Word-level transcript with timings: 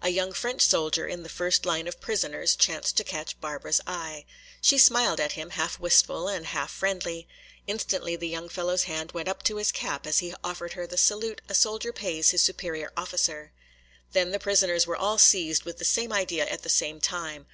A 0.00 0.08
young 0.08 0.32
French 0.32 0.62
soldier 0.62 1.06
in 1.06 1.22
the 1.22 1.28
first 1.28 1.66
line 1.66 1.86
of 1.86 2.00
prisoners 2.00 2.56
chanced 2.56 2.96
to 2.96 3.04
catch 3.04 3.38
Barbara's 3.42 3.82
eye. 3.86 4.24
She 4.62 4.78
smiled 4.78 5.20
at 5.20 5.32
him, 5.32 5.50
half 5.50 5.78
wistful 5.78 6.28
and 6.28 6.46
half 6.46 6.70
friendly. 6.70 7.28
Instantly 7.66 8.16
the 8.16 8.26
young 8.26 8.48
fellow's 8.48 8.84
hand 8.84 9.12
went 9.12 9.28
up 9.28 9.42
to 9.42 9.56
his 9.56 9.70
cap, 9.70 10.06
as 10.06 10.20
he 10.20 10.34
offered 10.42 10.72
her 10.72 10.86
the 10.86 10.96
salute 10.96 11.42
a 11.50 11.54
soldier 11.54 11.92
pays 11.92 12.30
his 12.30 12.40
superior 12.40 12.90
officer. 12.96 13.52
Then 14.14 14.30
the 14.30 14.38
prisoners 14.40 14.86
were 14.86 14.96
all 14.96 15.18
seized 15.18 15.64
with 15.64 15.76
the 15.76 15.84
same 15.84 16.10
idea 16.10 16.46
at 16.48 16.62
the 16.62 16.70
same 16.70 16.98
time. 16.98 17.46